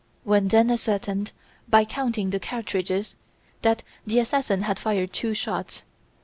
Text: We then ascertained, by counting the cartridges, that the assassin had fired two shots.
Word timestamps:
We 0.25 0.39
then 0.39 0.71
ascertained, 0.71 1.31
by 1.69 1.85
counting 1.85 2.31
the 2.31 2.39
cartridges, 2.39 3.13
that 3.61 3.83
the 4.03 4.17
assassin 4.17 4.63
had 4.63 4.79
fired 4.79 5.13
two 5.13 5.35
shots. 5.35 5.83